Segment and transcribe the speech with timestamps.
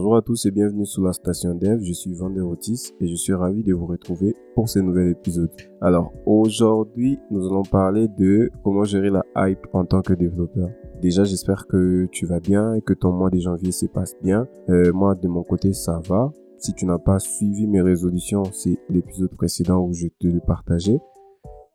[0.00, 1.82] Bonjour à tous et bienvenue sur la station Dev.
[1.82, 5.50] Je suis Otis et je suis ravi de vous retrouver pour ce nouvel épisode.
[5.82, 10.70] Alors aujourd'hui, nous allons parler de comment gérer la hype en tant que développeur.
[11.02, 14.48] Déjà, j'espère que tu vas bien et que ton mois de janvier se passe bien.
[14.70, 16.32] Euh, moi, de mon côté, ça va.
[16.56, 20.98] Si tu n'as pas suivi mes résolutions, c'est l'épisode précédent où je te le partageais.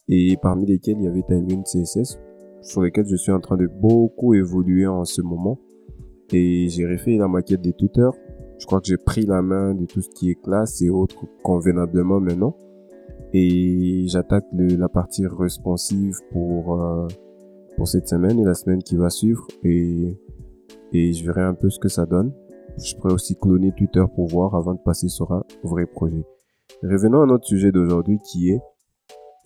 [0.08, 2.20] Et parmi lesquels il y avait Tailwind CSS,
[2.64, 5.60] sur lesquels je suis en train de beaucoup évoluer en ce moment.
[6.32, 8.10] Et j'ai refait la maquette de Twitter.
[8.58, 11.26] Je crois que j'ai pris la main de tout ce qui est classe et autres
[11.44, 12.56] convenablement maintenant.
[13.34, 17.08] Et j'attaque la partie responsive pour, euh,
[17.76, 19.46] pour cette semaine et la semaine qui va suivre.
[19.64, 20.18] Et,
[20.94, 22.34] et je verrai un peu ce que ça donne.
[22.78, 26.24] Je pourrais aussi cloner Twitter pour voir avant de passer sur un vrai projet.
[26.84, 28.62] Revenons à notre sujet d'aujourd'hui qui est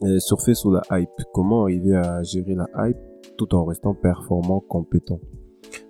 [0.04, 1.09] euh, surfer sur la hype.
[1.34, 2.98] Comment arriver à gérer la hype
[3.38, 5.20] tout en restant performant, compétent?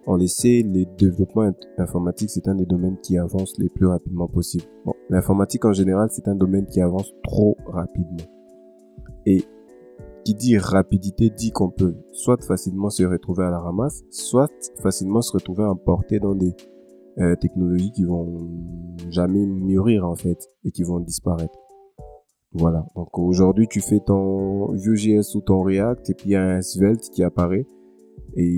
[0.07, 4.27] On le sait, le développement informatique, c'est un des domaines qui avance le plus rapidement
[4.27, 4.63] possible.
[5.09, 8.25] L'informatique en général, c'est un domaine qui avance trop rapidement.
[9.25, 9.43] Et
[10.23, 15.21] qui dit rapidité dit qu'on peut soit facilement se retrouver à la ramasse, soit facilement
[15.21, 16.53] se retrouver emporté dans des
[17.19, 18.47] euh, technologies qui vont
[19.09, 21.57] jamais mûrir en fait et qui vont disparaître.
[22.53, 22.85] Voilà.
[22.95, 26.61] Donc aujourd'hui, tu fais ton Vue.js ou ton React et puis il y a un
[26.61, 27.65] Svelte qui apparaît
[28.35, 28.57] et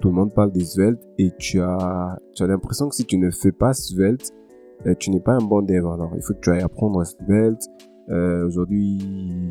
[0.00, 3.18] tout le monde parle des Svelte et tu as, tu as l'impression que si tu
[3.18, 4.32] ne fais pas Svelte,
[4.86, 5.86] euh, tu n'es pas un bon dev.
[5.86, 7.66] Alors il faut que tu ailles apprendre Svelte.
[8.08, 8.98] Euh, aujourd'hui,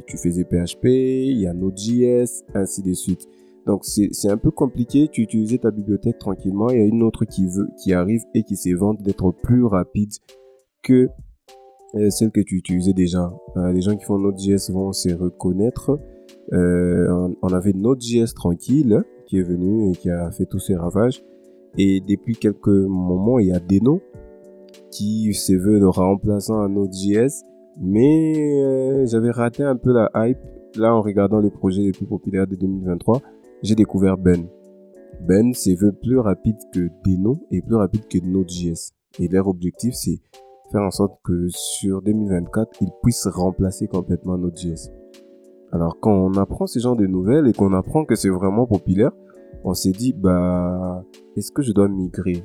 [0.07, 3.27] tu faisais PHP, il y a Node.js, ainsi de suite.
[3.65, 7.25] Donc c'est un peu compliqué, tu utilisais ta bibliothèque tranquillement, il y a une autre
[7.25, 10.09] qui veut qui arrive et qui s'évente d'être plus rapide
[10.81, 11.09] que
[11.95, 13.31] euh, celle que tu utilisais déjà.
[13.55, 15.99] Les gens qui font Node.js vont se reconnaître.
[16.51, 21.23] On, avait Node.js tranquille qui est venu et qui a fait tous ses ravages.
[21.77, 24.01] Et depuis quelques moments, il y a Deno
[24.91, 27.43] qui se veut le remplaçant à Node.js.
[27.79, 30.39] Mais euh, j'avais raté un peu la hype.
[30.75, 33.21] Là, en regardant le projet les plus populaires de 2023,
[33.63, 34.47] j'ai découvert Ben.
[35.21, 38.93] Ben se veut plus rapide que Deno et plus rapide que Node.js.
[39.19, 40.19] Et leur objectif, c'est
[40.71, 44.91] faire en sorte que sur 2024, ils puissent remplacer complètement Node.js.
[45.71, 49.11] Alors quand on apprend ce genre de nouvelles et qu'on apprend que c'est vraiment populaire,
[49.63, 51.03] on s'est dit, bah,
[51.35, 52.43] est-ce que je dois migrer?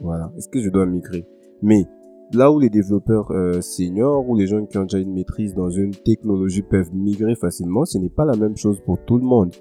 [0.00, 1.26] Voilà, est-ce que je dois migrer?
[1.60, 1.86] Mais
[2.32, 5.70] là où les développeurs euh, seniors ou les gens qui ont déjà une maîtrise dans
[5.70, 9.52] une technologie peuvent migrer facilement, ce n'est pas la même chose pour tout le monde.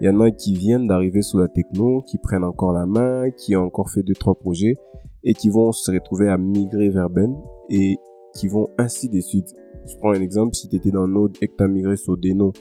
[0.00, 3.30] Il y en a qui viennent d'arriver sous la techno, qui prennent encore la main,
[3.30, 4.76] qui ont encore fait deux, trois projets
[5.24, 7.36] et qui vont se retrouver à migrer vers Ben
[7.68, 7.98] et
[8.34, 9.54] qui vont ainsi de suite.
[9.86, 12.16] Je prends un exemple, si tu étais dans Node et que tu as migré sur
[12.16, 12.52] Deno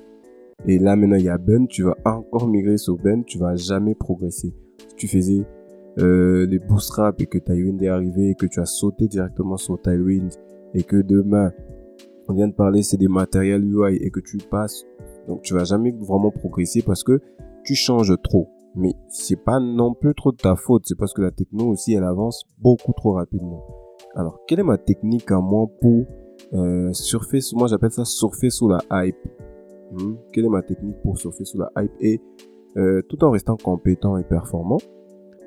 [0.67, 3.55] et là maintenant il y a Ben, tu vas encore migrer sur Ben, tu vas
[3.55, 4.53] jamais progresser.
[4.77, 5.45] Si tu faisais
[5.99, 9.81] euh, des bootstrap et que Tailwind est arrivé et que tu as sauté directement sur
[9.81, 10.29] Tailwind
[10.73, 11.51] et que demain
[12.27, 14.85] on vient de parler c'est des matériels UI et que tu passes
[15.27, 17.21] donc tu vas jamais vraiment progresser parce que
[17.63, 18.49] tu changes trop.
[18.75, 21.93] Mais c'est pas non plus trop de ta faute, c'est parce que la techno aussi
[21.93, 23.63] elle avance beaucoup trop rapidement.
[24.15, 26.05] Alors, quelle est ma technique à moi pour
[26.53, 29.17] euh, surfer moi j'appelle ça surfer sous la hype.
[29.91, 30.15] Hmm?
[30.31, 31.91] Quelle est ma technique pour surfer sous la hype?
[31.99, 32.21] Et
[32.77, 34.77] euh, tout en restant compétent et performant.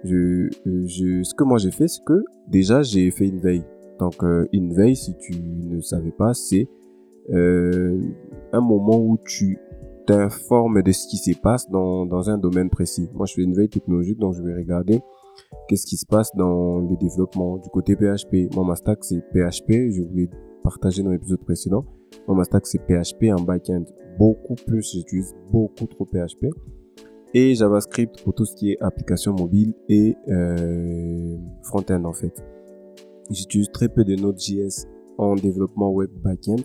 [0.05, 3.65] Je, euh, je, ce que moi j'ai fait, c'est que déjà j'ai fait une veille.
[3.99, 4.23] Donc
[4.53, 6.67] une veille, si tu ne savais pas, c'est
[7.33, 9.59] un moment où tu
[10.07, 13.09] t'informe de ce qui se passe dans, dans un domaine précis.
[13.15, 15.01] Moi, je fais une veille technologique, donc je vais regarder
[15.69, 18.55] qu'est-ce qui se passe dans les développements du côté PHP.
[18.55, 19.91] Moi, ma stack, c'est PHP.
[19.91, 20.29] Je voulais
[20.63, 21.85] partager dans l'épisode précédent.
[22.27, 23.85] Moi, ma stack, c'est PHP en backend.
[24.19, 26.47] Beaucoup plus, j'utilise beaucoup trop PHP.
[27.35, 32.43] Et JavaScript pour tout ce qui est application mobile et euh, front-end, en fait.
[33.31, 34.87] J'utilise très peu de Node.js
[35.17, 36.63] en développement web backend.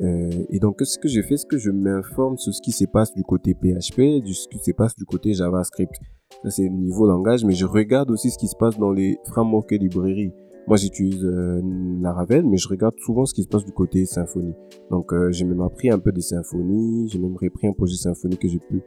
[0.00, 2.84] Euh, et donc, ce que je fais, c'est que je m'informe sur ce qui se
[2.84, 5.94] passe du côté PHP, de ce qui se passe du côté JavaScript.
[6.42, 9.72] Ça, c'est niveau langage, mais je regarde aussi ce qui se passe dans les frameworks
[9.72, 10.32] et librairies.
[10.68, 11.60] Moi, j'utilise euh,
[12.00, 14.52] Laravel, mais je regarde souvent ce qui se passe du côté Symfony.
[14.90, 18.36] Donc, euh, j'ai même appris un peu des Symfony, j'ai même repris un projet Symfony
[18.36, 18.82] que j'ai pu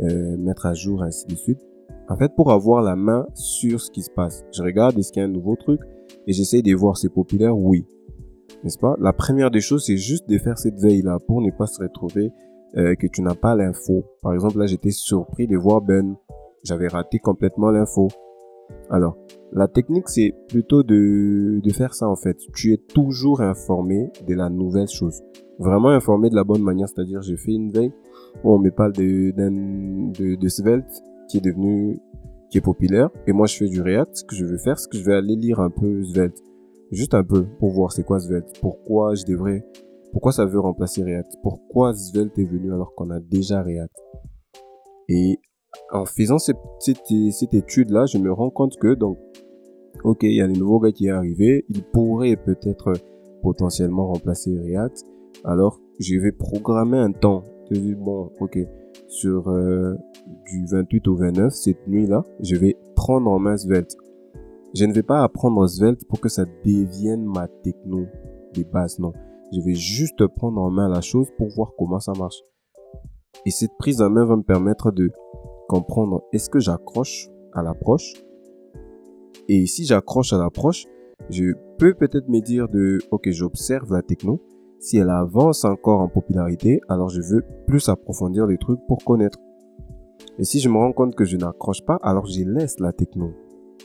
[0.00, 1.60] euh, mettre à jour, ainsi de suite.
[2.08, 5.20] En fait, pour avoir la main sur ce qui se passe, je regarde est-ce qu'il
[5.20, 5.80] y a un nouveau truc?
[6.26, 7.86] Et j'essaye de voir c'est populaire, oui
[8.64, 8.96] n'est-ce pas?
[8.98, 12.32] La première des choses, c'est juste de faire cette veille-là pour ne pas se retrouver
[12.76, 14.04] euh, que tu n'as pas l'info.
[14.22, 16.16] Par exemple, là, j'étais surpris de voir Ben.
[16.64, 18.08] J'avais raté complètement l'info.
[18.90, 19.16] Alors,
[19.52, 22.36] la technique, c'est plutôt de, faire ça en fait.
[22.54, 25.22] Tu es toujours informé de la nouvelle chose.
[25.58, 27.92] Vraiment informé de la bonne manière, c'est-à-dire j'ai fait une veille
[28.42, 32.00] où on me parle de, de, Svelte qui est devenu
[32.50, 34.90] qui est populaire et moi je fais du React, ce que je vais faire, c'est
[34.90, 36.42] que je vais aller lire un peu Svelte.
[36.90, 39.64] Juste un peu pour voir c'est quoi Svelte, pourquoi je devrais,
[40.12, 43.94] pourquoi ça veut remplacer React, pourquoi Svelte est venu alors qu'on a déjà React?
[45.08, 45.38] Et
[45.92, 49.18] en faisant cette, cette, étude-là, je me rends compte que, donc,
[50.02, 52.92] ok, il y a des nouveaux gars qui est arrivé, il pourrait peut-être
[53.42, 55.04] potentiellement remplacer React.
[55.44, 57.44] Alors, je vais programmer un temps.
[57.70, 58.58] Je dis, bon, ok,
[59.08, 59.94] sur euh,
[60.46, 63.96] du 28 au 29, cette nuit-là, je vais prendre en main Svelte.
[64.74, 68.06] Je ne vais pas apprendre Svelte pour que ça devienne ma techno
[68.54, 69.12] des bases, non.
[69.52, 72.42] Je vais juste prendre en main la chose pour voir comment ça marche.
[73.46, 75.10] Et cette prise en main va me permettre de
[75.68, 78.14] comprendre est-ce que j'accroche à l'approche
[79.48, 80.86] et si j'accroche à l'approche,
[81.28, 84.40] je peux peut-être me dire de ok j'observe la techno.
[84.78, 89.38] Si elle avance encore en popularité, alors je veux plus approfondir les trucs pour connaître.
[90.38, 93.32] Et si je me rends compte que je n'accroche pas, alors je laisse la techno.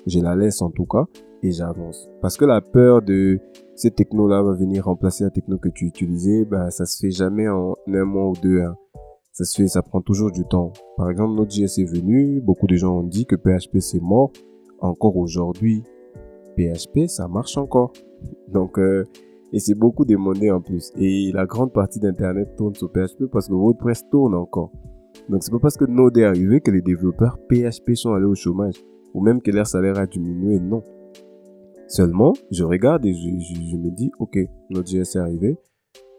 [0.07, 1.05] Je la laisse en tout cas
[1.43, 2.09] et j'avance.
[2.21, 3.39] Parce que la peur de
[3.75, 7.47] cette techno-là va venir remplacer la techno que tu utilisais, bah, ça se fait jamais
[7.47, 8.61] en un mois ou deux.
[8.61, 8.75] Hein.
[9.39, 10.73] Ça se fait, ça prend toujours du temps.
[10.97, 14.33] Par exemple, Node.js est venu, beaucoup de gens ont dit que PHP c'est mort.
[14.81, 15.81] Encore aujourd'hui,
[16.57, 17.93] PHP ça marche encore.
[18.49, 19.05] Donc, euh,
[19.53, 20.91] et c'est beaucoup demandé en plus.
[20.97, 24.73] Et la grande partie d'Internet tourne sur PHP parce que WordPress tourne encore.
[25.29, 28.35] Donc c'est pas parce que Node est arrivé que les développeurs PHP sont allés au
[28.35, 28.75] chômage
[29.13, 30.83] ou même que leur salaire a diminué, non.
[31.87, 34.37] Seulement, je regarde et je, me dis, ok,
[34.69, 35.57] Node.js est arrivé.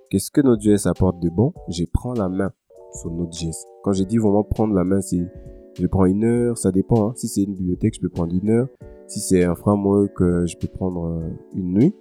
[0.09, 1.53] Qu'est-ce que Node.js apporte de bon?
[1.69, 2.51] Je prends la main
[2.95, 3.67] sur Node.js.
[3.83, 5.27] Quand j'ai dit vraiment prendre la main, c'est
[5.79, 7.11] je prends une heure, ça dépend.
[7.11, 7.13] Hein.
[7.17, 8.69] Si c'est une bibliothèque, je peux prendre une heure.
[9.07, 11.95] Si c'est un framework, euh, je peux prendre euh, une nuit.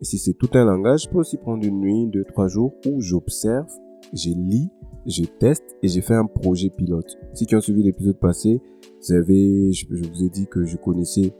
[0.00, 2.74] Et si c'est tout un langage, je peux aussi prendre une nuit, deux, trois jours
[2.86, 3.68] où j'observe,
[4.12, 4.68] je lis,
[5.06, 7.16] je teste et j'ai fait un projet pilote.
[7.34, 8.60] Si tu as suivi l'épisode passé,
[9.00, 11.32] vous avez, je, vous ai dit que je connaissais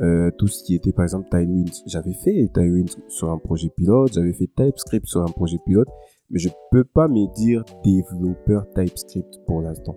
[0.00, 1.70] euh, tout ce qui était par exemple Tailwind.
[1.86, 5.88] J'avais fait Tailwind sur un projet pilote, j'avais fait TypeScript sur un projet pilote,
[6.30, 9.96] mais je peux pas me dire développeur TypeScript pour l'instant.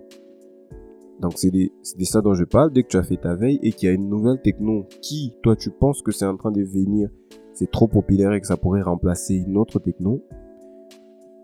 [1.20, 2.72] Donc c'est de ça dont je parle.
[2.72, 5.34] Dès que tu as fait ta veille et qu'il y a une nouvelle techno qui,
[5.42, 7.10] toi, tu penses que c'est en train de venir,
[7.52, 10.22] c'est trop populaire et que ça pourrait remplacer une autre techno,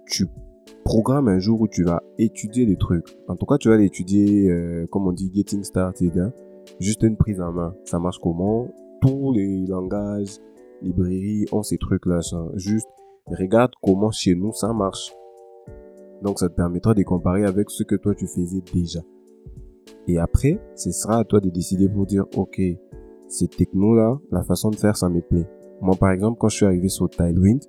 [0.06, 0.26] tu
[0.84, 3.18] programmes un jour où tu vas étudier les trucs.
[3.28, 6.16] En tout cas, tu vas l'étudier, euh, comme on dit, getting started.
[6.16, 6.32] Hein.
[6.80, 7.74] Juste une prise en main.
[7.84, 8.72] Ça marche comment?
[9.02, 10.38] Tous les langages,
[10.80, 12.20] librairies ont ces trucs-là.
[12.54, 12.88] Juste
[13.28, 15.12] regarde comment chez nous ça marche.
[16.22, 19.00] Donc ça te permettra de comparer avec ce que toi tu faisais déjà.
[20.08, 22.60] Et après, ce sera à toi de décider pour dire, OK,
[23.28, 25.46] ces technos-là, la façon de faire, ça me plaît.
[25.80, 27.60] Moi, par exemple, quand je suis arrivé sur Tailwind,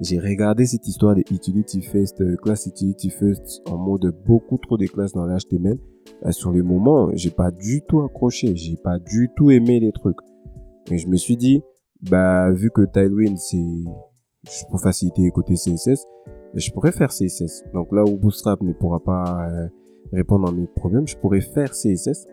[0.00, 4.78] j'ai regardé cette histoire de Utility First, euh, class Utility First en mode beaucoup trop
[4.78, 5.78] de classes dans l'HTML.
[6.24, 9.92] Euh, sur le moment, j'ai pas du tout accroché, j'ai pas du tout aimé les
[9.92, 10.16] trucs.
[10.90, 11.62] Et je me suis dit,
[12.08, 13.58] bah, vu que Tailwind, c'est,
[14.70, 16.06] pour faciliter côté CSS,
[16.54, 17.64] je pourrais faire CSS.
[17.74, 19.68] Donc là où Bootstrap ne pourra pas euh,
[20.12, 22.26] répondre à mes problèmes, je pourrais faire CSS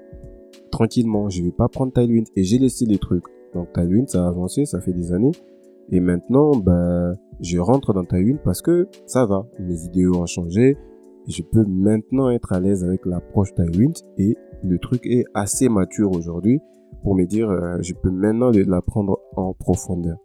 [0.71, 1.29] tranquillement.
[1.29, 3.25] Je vais pas prendre Tailwind et j'ai laissé les trucs.
[3.53, 5.31] Donc Tailwind, ça a avancé, ça fait des années.
[5.91, 9.45] Et maintenant, ben, je rentre dans Tailwind parce que ça va.
[9.59, 10.77] Mes idéaux ont changé.
[11.27, 16.11] Je peux maintenant être à l'aise avec l'approche Tailwind et le truc est assez mature
[16.11, 16.59] aujourd'hui
[17.03, 20.17] pour me dire, euh, je peux maintenant l'apprendre en profondeur.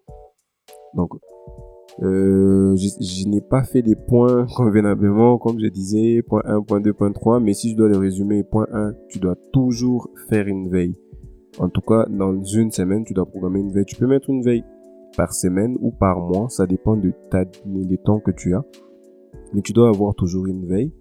[0.94, 1.10] Donc,
[2.00, 6.92] euh, je, n'ai pas fait des points convenablement, comme je disais, point 1, point 2,
[6.92, 10.70] point 3, mais si je dois les résumer, point 1, tu dois toujours faire une
[10.70, 10.96] veille.
[11.58, 13.84] En tout cas, dans une semaine, tu dois programmer une veille.
[13.84, 14.64] Tu peux mettre une veille
[15.16, 18.64] par semaine ou par mois, ça dépend de ta, des temps que tu as.
[19.52, 20.92] Mais tu dois avoir toujours une veille.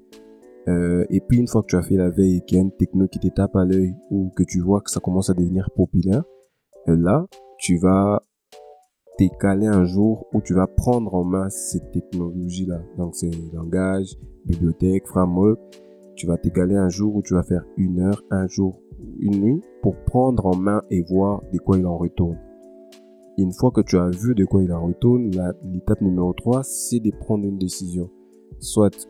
[0.68, 2.64] Euh, et puis une fois que tu as fait la veille et qu'il y a
[2.64, 5.34] une techno qui te tape à l'œil ou que tu vois que ça commence à
[5.34, 6.24] devenir populaire,
[6.88, 7.26] euh, là,
[7.58, 8.22] tu vas
[9.22, 12.82] t'écaler un jour où tu vas prendre en main ces technologies-là.
[12.98, 15.60] Donc, c'est langage, bibliothèque, framework.
[16.16, 18.82] Tu vas t'écaler un jour où tu vas faire une heure, un jour,
[19.20, 22.40] une nuit pour prendre en main et voir de quoi il en retourne.
[23.38, 25.30] une fois que tu as vu de quoi il en retourne,
[25.72, 28.10] l'étape numéro 3, c'est de prendre une décision.
[28.60, 29.08] Soit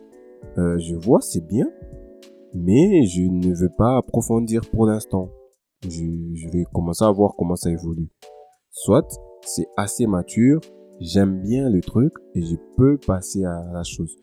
[0.58, 1.70] euh, je vois, c'est bien,
[2.54, 5.30] mais je ne veux pas approfondir pour l'instant.
[5.84, 6.04] Je,
[6.34, 8.10] je vais commencer à voir comment ça évolue.
[8.72, 9.08] Soit
[9.44, 10.60] c'est assez mature,
[11.00, 14.18] j'aime bien le truc et je peux passer à la chose,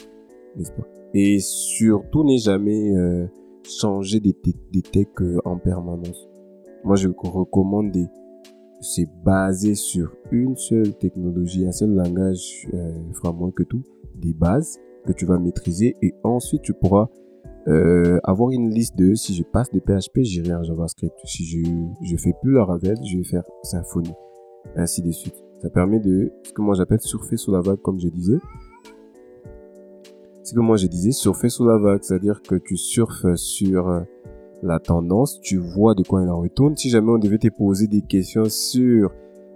[1.15, 3.27] Et surtout, ne jamais euh,
[3.65, 4.37] changer des,
[4.73, 6.29] des techs euh, en permanence.
[6.85, 8.07] Moi, je recommande de
[8.81, 13.83] se baser sur une seule technologie, un seul langage, euh, que tout,
[14.15, 17.09] des bases que tu vas maîtriser et ensuite tu pourras
[17.69, 21.15] Euh, avoir une liste de si je passe des PHP, j'irai en JavaScript.
[21.25, 21.59] Si je
[22.03, 24.15] je fais plus Laravel, je vais faire Symfony,
[24.77, 25.45] ainsi de suite.
[25.62, 28.38] Ça permet de ce que moi j'appelle surfer sous la vague, comme je disais.
[30.45, 34.00] Ce que moi je disais, surfer sous la vague, c'est-à-dire que tu surfes sur euh,
[34.62, 36.77] la tendance, tu vois de quoi il en retourne.
[36.77, 39.12] Si jamais on devait te poser des questions sur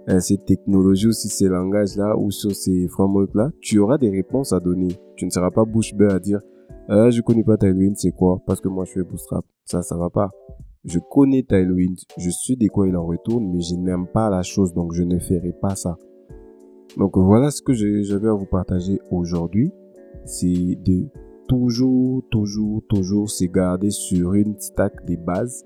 [0.09, 4.53] euh, ces technologies ou si ces langages-là ou sur ces frameworks-là, tu auras des réponses
[4.53, 4.89] à donner.
[5.15, 6.41] Tu ne seras pas bouche bée à dire
[6.89, 8.41] euh, je connais pas Tailwind, c'est quoi?
[8.45, 9.45] Parce que moi je fais Bootstrap.
[9.63, 10.31] Ça, ça va pas.
[10.85, 14.41] Je connais Tailwind, je sais de quoi il en retourne, mais je n'aime pas la
[14.43, 15.97] chose, donc je ne ferai pas ça.
[16.97, 19.71] Donc voilà ce que j'avais à vous partager aujourd'hui.
[20.25, 21.05] C'est de
[21.47, 25.63] toujours, toujours, toujours se garder sur une stack des bases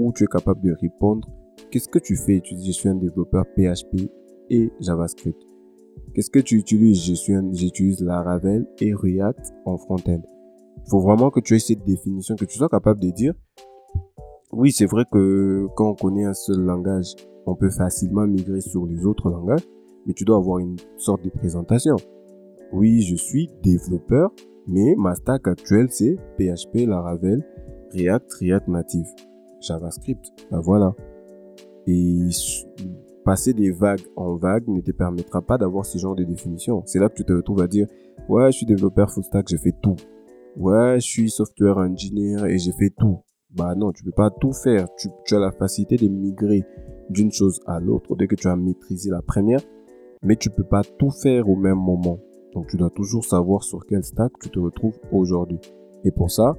[0.00, 1.28] où tu es capable de répondre.
[1.70, 2.40] Qu'est-ce que tu fais?
[2.40, 4.10] Tu dis, je suis un développeur PHP
[4.50, 5.40] et JavaScript.
[6.12, 7.04] Qu'est-ce que tu utilises?
[7.04, 7.12] Je
[7.52, 10.22] j'utilise Laravel et React en front-end.
[10.84, 13.34] Il faut vraiment que tu aies cette définition, que tu sois capable de dire,
[14.56, 17.14] oui, c'est vrai que quand on connaît un seul langage,
[17.46, 19.64] on peut facilement migrer sur les autres langages,
[20.06, 21.96] mais tu dois avoir une sorte de présentation.
[22.72, 24.32] Oui, je suis développeur,
[24.66, 27.44] mais ma stack actuelle, c'est PHP, Laravel,
[27.92, 29.06] React, React Native,
[29.60, 30.24] JavaScript.
[30.50, 30.94] Ben voilà.
[31.86, 32.28] Et
[33.24, 36.82] passer des vagues en vagues ne te permettra pas d'avoir ce genre de définition.
[36.86, 37.86] C'est là que tu te retrouves à dire,
[38.28, 39.96] ouais, je suis développeur full stack, je fais tout.
[40.56, 43.18] Ouais, je suis software engineer et j'ai fait tout.
[43.56, 44.86] Bah non, tu peux pas tout faire.
[44.96, 46.64] Tu, as la facilité de migrer
[47.08, 49.60] d'une chose à l'autre dès que tu as maîtrisé la première,
[50.22, 52.18] mais tu peux pas tout faire au même moment.
[52.52, 55.58] Donc tu dois toujours savoir sur quel stack tu te retrouves aujourd'hui.
[56.04, 56.56] Et pour ça,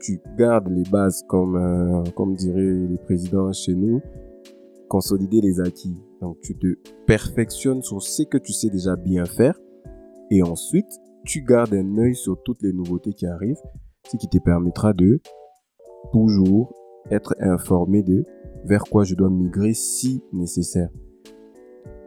[0.00, 4.00] tu gardes les bases comme, euh, comme diraient les présidents chez nous,
[4.88, 5.96] consolider les acquis.
[6.20, 6.68] Donc tu te
[7.06, 9.58] perfectionnes sur ce que tu sais déjà bien faire.
[10.30, 10.88] Et ensuite,
[11.24, 13.60] tu gardes un œil sur toutes les nouveautés qui arrivent,
[14.06, 15.20] ce qui te permettra de
[16.12, 16.72] toujours
[17.10, 18.24] être informé de
[18.64, 20.90] vers quoi je dois migrer si nécessaire.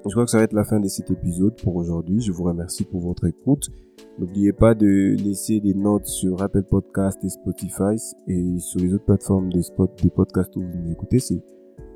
[0.05, 2.21] Je crois que ça va être la fin de cet épisode pour aujourd'hui.
[2.21, 3.69] Je vous remercie pour votre écoute.
[4.17, 7.95] N'oubliez pas de laisser des notes sur Apple Podcast et Spotify
[8.27, 11.19] et sur les autres plateformes de podcasts où vous nous écoutez.
[11.19, 11.43] C'est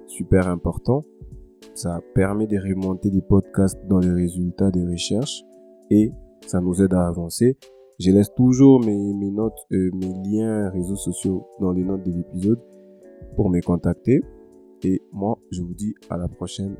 [0.05, 1.03] super important.
[1.73, 5.43] Ça permet de remonter des podcasts dans les résultats des recherches
[5.89, 6.11] et
[6.45, 7.57] ça nous aide à avancer.
[7.99, 12.59] Je laisse toujours mes, notes, euh, mes liens réseaux sociaux dans les notes de l'épisode
[13.35, 14.21] pour me contacter.
[14.83, 16.75] Et moi, je vous dis à la prochaine